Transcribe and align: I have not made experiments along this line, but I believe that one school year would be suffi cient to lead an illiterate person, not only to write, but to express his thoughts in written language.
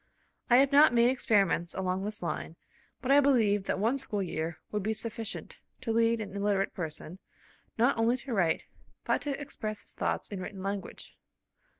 I 0.49 0.57
have 0.57 0.71
not 0.71 0.95
made 0.95 1.11
experiments 1.11 1.75
along 1.75 2.03
this 2.03 2.23
line, 2.23 2.55
but 3.03 3.11
I 3.11 3.19
believe 3.19 3.65
that 3.65 3.77
one 3.77 3.99
school 3.99 4.23
year 4.23 4.57
would 4.71 4.81
be 4.81 4.93
suffi 4.93 5.21
cient 5.21 5.57
to 5.81 5.91
lead 5.93 6.19
an 6.19 6.35
illiterate 6.35 6.73
person, 6.73 7.19
not 7.77 7.99
only 7.99 8.17
to 8.17 8.33
write, 8.33 8.65
but 9.05 9.21
to 9.21 9.39
express 9.39 9.83
his 9.83 9.93
thoughts 9.93 10.31
in 10.31 10.39
written 10.39 10.63
language. 10.63 11.15